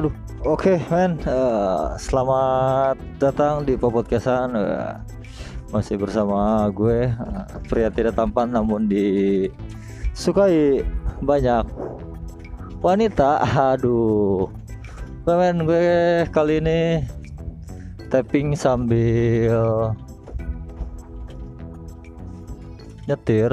[0.00, 0.16] Aduh,
[0.48, 1.20] oke men.
[1.28, 4.56] Eh, selamat datang di podcastan.
[4.56, 4.96] Eh,
[5.76, 10.80] masih bersama gue, eh, pria tidak tampan namun disukai
[11.20, 11.68] banyak
[12.80, 13.44] wanita.
[13.76, 14.48] Aduh,
[15.28, 15.84] Gue men gue
[16.32, 17.04] kali ini
[18.08, 19.92] tapping sambil
[23.04, 23.52] nyetir.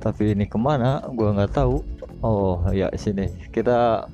[0.00, 1.04] Tapi ini ke mana?
[1.12, 1.89] Gue nggak tahu.
[2.20, 4.04] Oh ya sini kita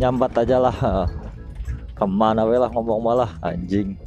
[0.00, 1.04] nyambat aja lah.
[1.92, 3.98] Ke mana we lah ngomong malah anjing.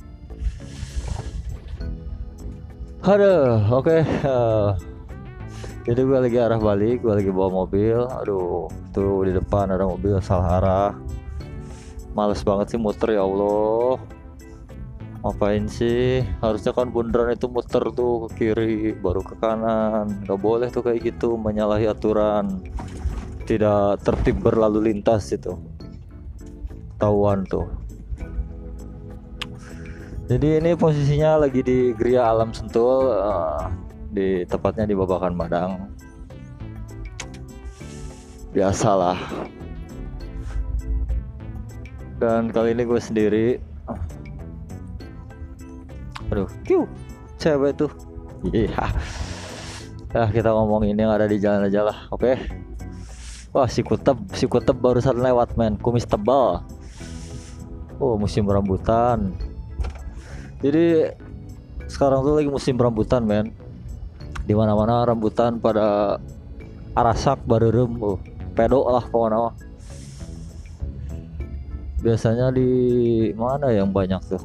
[3.02, 3.98] Aduh, oke.
[4.06, 4.70] eh,
[5.82, 7.98] jadi gue lagi arah balik, gue lagi bawa mobil.
[8.22, 10.92] Aduh, tuh di depan ada mobil salah arah.
[12.14, 13.98] Males banget sih muter ya Allah.
[15.26, 16.22] Ngapain sih?
[16.46, 20.22] Harusnya kan bundaran itu muter tuh ke kiri, baru ke kanan.
[20.26, 22.62] Gak boleh tuh kayak gitu, menyalahi aturan.
[23.52, 25.60] Tidak tertib berlalu lintas itu.
[26.96, 27.68] Tahuan tuh.
[30.32, 33.64] Jadi ini posisinya lagi di Gria Alam Sentul, eh,
[34.08, 35.92] di tepatnya di Babakan Madang.
[38.56, 39.20] Biasalah.
[42.24, 43.48] Dan kali ini gue sendiri.
[46.32, 46.88] Aduh, kiu,
[47.36, 47.92] cewek tuh.
[48.56, 48.96] Iya.
[50.16, 52.71] Nah, kita ngomong ini yang ada di jalan aja lah, oke?
[53.52, 56.64] Wah, si kuteb, si kuteb barusan lewat men, kumis tebal.
[58.00, 59.36] Oh, musim rambutan.
[60.64, 61.12] Jadi
[61.92, 63.52] sekarang tuh lagi musim rambutan men.
[64.48, 66.16] Di mana-mana rambutan pada
[66.96, 68.16] arasak barerem, oh,
[68.56, 69.52] pedo lah mah.
[72.00, 72.72] Biasanya di
[73.36, 74.42] mana yang banyak tuh?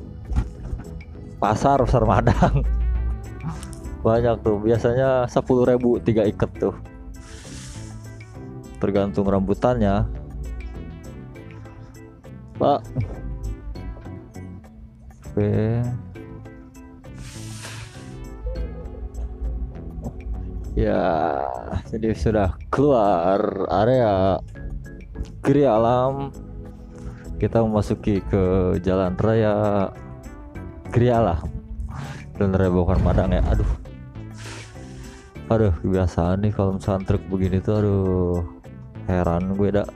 [1.38, 2.66] Pasar, pasar Madang.
[4.06, 4.60] Banyak tuh.
[4.60, 6.76] Biasanya 10.000 ribu tiga ikat tuh.
[8.76, 10.04] Tergantung rambutannya.
[12.56, 12.80] Pak.
[15.36, 15.84] Oke.
[20.76, 21.40] Ya,
[21.88, 23.40] jadi sudah keluar
[23.72, 24.36] area
[25.40, 26.32] Giri Alam.
[27.36, 29.88] Kita memasuki ke jalan raya
[30.92, 31.48] Giri Alam.
[32.36, 33.40] Jalan raya Madang ya.
[33.48, 33.68] Aduh.
[35.46, 38.55] Aduh, kebiasaan nih kalau misalkan truk begini tuh aduh.
[39.06, 39.88] Heran gue dah.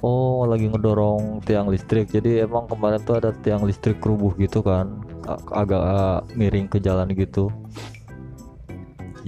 [0.00, 2.08] Oh, lagi ngedorong tiang listrik.
[2.08, 5.04] Jadi emang kemarin tuh ada tiang listrik rubuh gitu kan.
[5.52, 7.52] Agak uh, miring ke jalan gitu.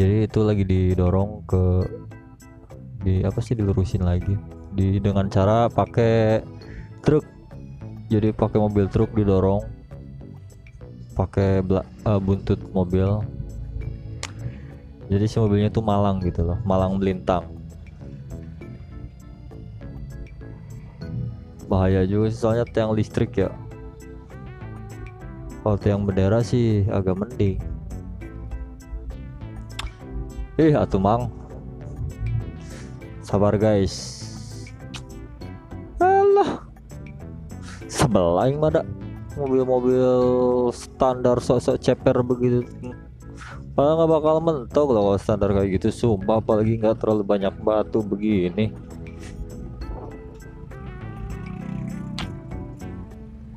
[0.00, 1.64] Jadi itu lagi didorong ke
[3.04, 4.32] di apa sih dilurusin lagi.
[4.72, 6.40] Di dengan cara pakai
[7.04, 7.28] truk.
[8.08, 9.68] Jadi pakai mobil truk didorong.
[11.12, 13.20] Pakai eh, buntut mobil.
[15.12, 16.56] Jadi si mobilnya tuh malang gitu loh.
[16.64, 17.51] Malang melintang
[21.66, 23.50] bahaya juga sih soalnya tiang listrik ya
[25.62, 27.62] kalau tiang bendera sih agak mending
[30.60, 31.32] Ih, atuh mang.
[33.24, 34.20] Sabar guys.
[35.96, 36.68] Alah.
[37.88, 38.84] Sebelah yang mana
[39.32, 40.12] mobil-mobil
[40.76, 42.68] standar sok-sok ceper begitu.
[43.72, 48.76] Padahal nggak bakal mentok kalau standar kayak gitu sumpah apalagi nggak terlalu banyak batu begini.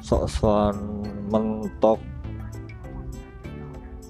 [0.06, 1.02] Sok-sokan
[1.34, 1.98] mentok.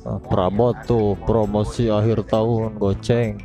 [0.03, 3.39] Nah, Prabot tuh promosi akhir tahun goceng.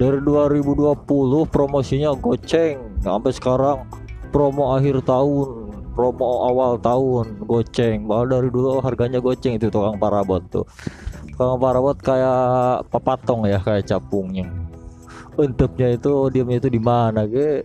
[0.00, 1.04] Dari 2020
[1.44, 2.80] promosinya goceng.
[3.04, 3.84] Sampai sekarang
[4.32, 8.08] promo akhir tahun promo awal tahun goceng.
[8.08, 10.64] Bahwa dari dulu harganya goceng itu tukang parabot tuh.
[11.36, 14.48] Tukang parabot kayak papatong ya kayak capungnya.
[15.36, 17.60] Untupnya itu diamnya itu di mana ge?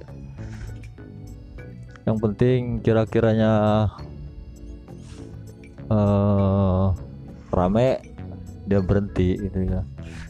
[2.06, 3.86] Yang penting kira-kiranya
[5.90, 6.86] eh
[7.50, 7.88] rame
[8.70, 9.82] dia berhenti gitu ya.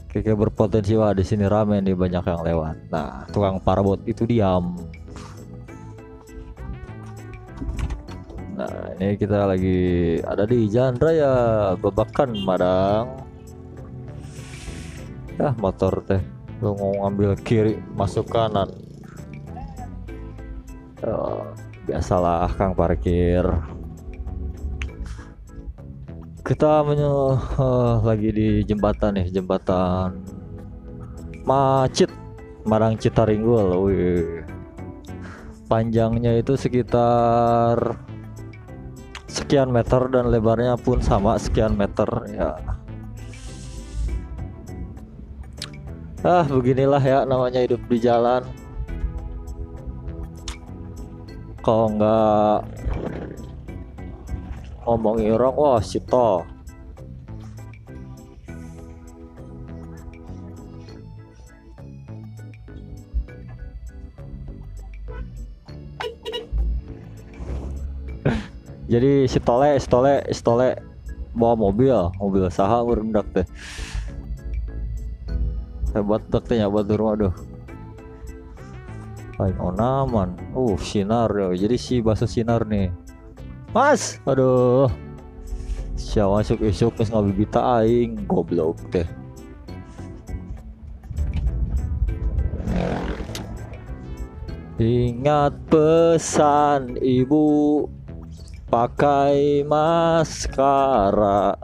[0.10, 2.76] Kayak berpotensi wah di sini rame nih banyak yang lewat.
[2.90, 4.74] Nah tukang parabot itu diam.
[8.58, 9.80] Nah ini kita lagi
[10.24, 11.34] ada di jalan raya
[11.80, 13.08] Babakan Madang
[15.40, 16.20] ya motor teh
[16.60, 18.68] lu mau ngambil kiri masuk kanan.
[21.00, 21.44] Eh,
[21.88, 23.48] biasalah kang parkir
[26.50, 27.06] kita menye
[27.62, 30.18] eh, lagi di jembatan nih jembatan
[31.46, 32.10] Macit
[32.66, 34.42] Marang Citaringgul wih.
[35.70, 37.78] Panjangnya itu sekitar
[39.30, 42.58] sekian meter dan lebarnya pun sama sekian meter ya.
[46.26, 48.42] Ah beginilah ya namanya hidup di jalan.
[51.62, 52.58] Kalau nggak
[54.90, 56.42] ngomongin orang wah si toh
[68.92, 70.90] jadi si tole si tole si tole
[71.38, 73.48] bawa mobil mobil saha rendak teh.
[75.94, 77.34] Hebat dek teh nyabat di rumah doh
[79.40, 80.36] lain onaman.
[80.52, 81.56] Uh sinar ya.
[81.56, 82.92] Jadi si bahasa sinar nih
[83.74, 84.18] mas!
[84.26, 84.90] Aduh.
[86.00, 86.96] Siapa masuk esok?
[86.96, 88.24] Pas ngabibita aing.
[88.26, 89.08] Goblok teh.
[94.80, 97.86] Ingat pesan ibu.
[98.72, 101.58] Pakai maskara.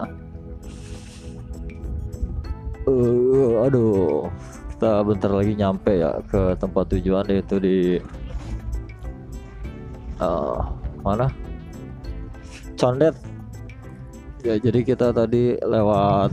[2.86, 4.30] Uh, aduh,
[4.74, 7.78] kita bentar lagi nyampe ya ke tempat tujuan yaitu di
[10.22, 10.70] uh,
[11.02, 11.45] mana?
[12.76, 13.16] Condet.
[14.46, 16.32] Ya, jadi kita tadi lewat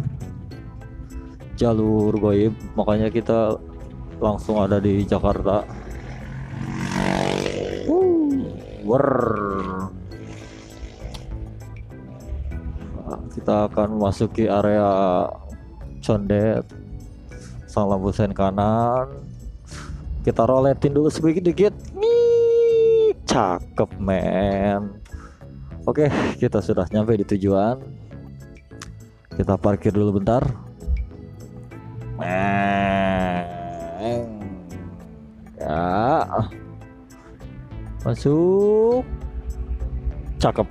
[1.57, 3.57] jalur goib, makanya kita
[4.21, 5.65] langsung ada di Jakarta.
[8.83, 9.09] Wer.
[13.33, 15.27] kita akan memasuki area
[15.99, 16.63] condet
[17.67, 19.09] sang lampu sen kanan
[20.23, 25.02] kita roletin dulu sedikit dikit nih cakep men
[25.87, 26.07] oke
[26.39, 27.79] kita sudah nyampe di tujuan.
[29.33, 30.45] Kita parkir dulu bentar.
[35.57, 36.29] Ya.
[38.05, 39.07] Masuk.
[40.37, 40.67] Cakep.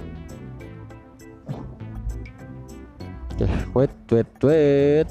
[3.31, 5.07] Oke, wait, wait, wait.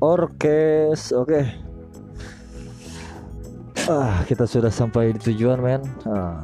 [0.00, 1.40] Orkes, oke.
[3.86, 5.82] Ah, kita sudah sampai di tujuan, men.
[6.04, 6.42] Ah.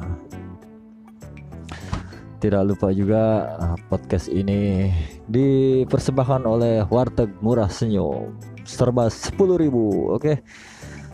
[2.41, 4.91] Tidak lupa juga ah, podcast ini
[5.29, 8.33] dipersembahkan oleh Warteg Murah Senyum.
[8.65, 9.69] Serba 10.000.
[10.17, 10.41] Oke.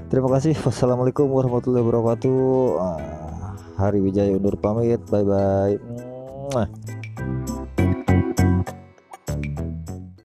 [0.09, 0.55] Terima kasih.
[0.65, 2.41] Wassalamualaikum warahmatullahi wabarakatuh.
[2.77, 5.03] Ah, Hari Wijaya undur pamit.
[5.11, 6.98] Bye bye.